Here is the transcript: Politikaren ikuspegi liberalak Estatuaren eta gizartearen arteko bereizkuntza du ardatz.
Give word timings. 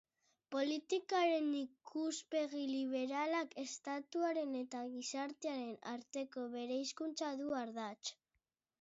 Politikaren 0.53 1.51
ikuspegi 1.59 2.63
liberalak 2.71 3.53
Estatuaren 3.67 4.59
eta 4.63 4.83
gizartearen 4.97 5.73
arteko 5.95 6.51
bereizkuntza 6.59 7.35
du 7.45 7.57
ardatz. 7.65 8.17